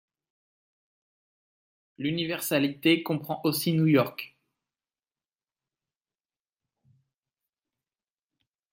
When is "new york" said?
3.71-4.35